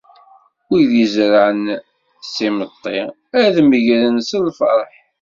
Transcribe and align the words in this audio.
Wid 0.69 0.91
izerrɛen 1.03 1.65
s 2.31 2.35
yimeṭṭi, 2.43 2.97
ad 3.41 3.47
d-megren 3.55 4.17
s 4.29 4.31
lferḥ. 4.45 4.91